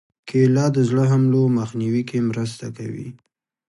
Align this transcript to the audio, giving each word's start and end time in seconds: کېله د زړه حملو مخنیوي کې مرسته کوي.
کېله 0.27 0.65
د 0.75 0.77
زړه 0.89 1.03
حملو 1.11 1.43
مخنیوي 1.57 2.03
کې 2.09 2.27
مرسته 2.29 2.65
کوي. 2.77 3.07